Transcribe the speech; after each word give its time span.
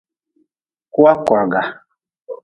Kua 0.93 1.13
korga. 1.25 1.61